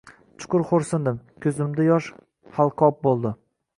[0.43, 1.19] Chuqur xo‘rsindim.
[1.45, 2.11] Ko‘zimda yosh
[2.57, 3.35] halqob bo‘ldi.